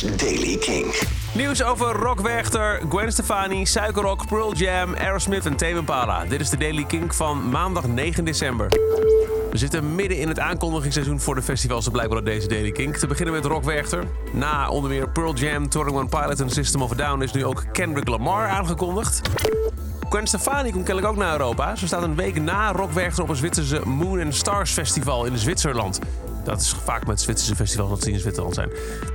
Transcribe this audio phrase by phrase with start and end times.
[0.00, 0.94] Daily King.
[1.34, 6.24] Nieuws over Rock Werchter, Gwen Stefani, Suikerrock, Pearl Jam, Aerosmith en Tame Impala.
[6.24, 8.66] Dit is de Daily Kink van maandag 9 december.
[9.50, 12.96] We zitten midden in het aankondigingsseizoen voor de festivals, blijkbaar deze Daily Kink.
[12.96, 14.04] Te beginnen met Rock Werchter.
[14.32, 17.44] Na onder meer Pearl Jam, Touring One Pilot en System of a Down is nu
[17.44, 19.20] ook Kendrick Lamar aangekondigd.
[20.08, 21.76] Gwen Stefani komt kennelijk ook naar Europa.
[21.76, 25.38] Ze staat een week na Rock Werchter op een Zwitserse Moon and Stars Festival in
[25.38, 25.98] Zwitserland.
[26.44, 28.70] Dat is vaak met Zwitserse festivals dat ze in Zwitserland zijn.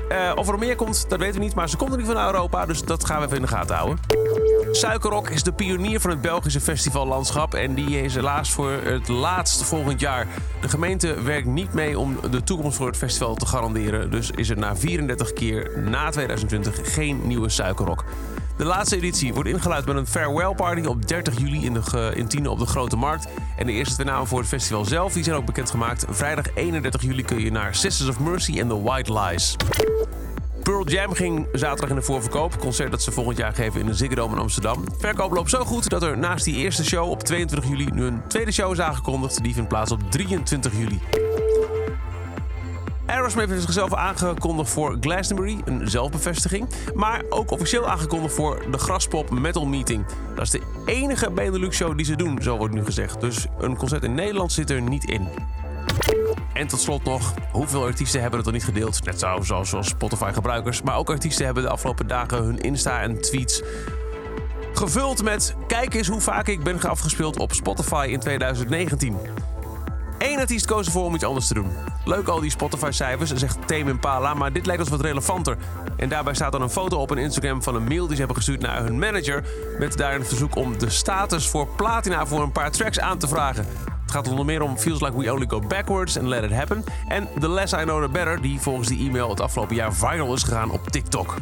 [0.09, 1.55] Uh, of er meer komt, dat weten we niet.
[1.55, 3.75] Maar ze komt ieder geval naar Europa, dus dat gaan we even in de gaten
[3.75, 3.99] houden.
[4.71, 7.53] Suikerrock is de pionier van het Belgische festivallandschap.
[7.53, 10.27] En die is helaas voor het laatst volgend jaar.
[10.61, 14.11] De gemeente werkt niet mee om de toekomst voor het festival te garanderen.
[14.11, 18.03] Dus is er na 34 keer na 2020 geen nieuwe Suikerrock.
[18.57, 22.47] De laatste editie wordt ingeluid met een farewell party op 30 juli in, de, in
[22.47, 23.27] op de Grote Markt.
[23.57, 26.05] En de eerste twee namen voor het festival zelf die zijn ook bekendgemaakt.
[26.09, 29.55] Vrijdag 31 juli kun je naar Sisters of Mercy en The White Lies.
[30.63, 32.59] Pearl Jam ging zaterdag in de voorverkoop.
[32.59, 34.83] Concert dat ze volgend jaar geven in de Ziggo Dome in Amsterdam.
[34.97, 38.21] Verkoop loopt zo goed dat er naast die eerste show op 22 juli nu een
[38.27, 39.43] tweede show is aangekondigd.
[39.43, 41.24] Die vindt plaats op 23 juli.
[43.05, 46.67] Aerosmith heeft zichzelf aangekondigd voor Glastonbury, een zelfbevestiging.
[46.93, 50.05] Maar ook officieel aangekondigd voor de Graspop Metal Meeting.
[50.35, 53.21] Dat is de enige Benelux-show die ze doen, zo wordt nu gezegd.
[53.21, 55.27] Dus een concert in Nederland zit er niet in.
[56.53, 59.05] En tot slot nog, hoeveel artiesten hebben het er niet gedeeld?
[59.05, 60.81] Net zo, zoals, zoals Spotify-gebruikers.
[60.81, 63.61] Maar ook artiesten hebben de afgelopen dagen hun Insta en tweets
[64.73, 65.55] gevuld met...
[65.67, 69.17] Kijk eens hoe vaak ik ben afgespeeld op Spotify in 2019.
[70.17, 71.71] Eén artiest koos ervoor om iets anders te doen.
[72.05, 75.57] Leuk al die Spotify-cijfers, zegt Tame Impala, maar dit lijkt ons wat relevanter.
[75.97, 78.35] En daarbij staat dan een foto op een Instagram van een mail die ze hebben
[78.35, 79.43] gestuurd naar hun manager...
[79.79, 83.27] met daar een verzoek om de status voor platina voor een paar tracks aan te
[83.27, 83.65] vragen.
[84.01, 86.83] Het gaat onder meer om Feels Like We Only Go Backwards and Let It Happen...
[87.07, 90.33] en The Less I Know The Better, die volgens die e-mail het afgelopen jaar viral
[90.33, 91.35] is gegaan op TikTok.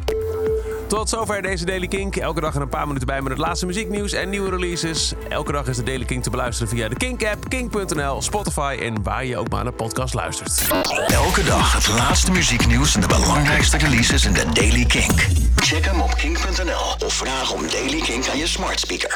[0.86, 2.16] Tot zover deze Daily Kink.
[2.16, 5.12] Elke dag er een paar minuten bij met het laatste muzieknieuws en nieuwe releases.
[5.28, 9.24] Elke dag is de Daily Kink te beluisteren via de Kink-app, kink.nl, Spotify en waar
[9.24, 10.68] je ook maar naar podcast luistert.
[11.06, 15.26] Elke dag het laatste muzieknieuws en de belangrijkste releases in de Daily Kink.
[15.56, 19.10] Check hem op kink.nl of vraag om Daily Kink aan je smart speaker.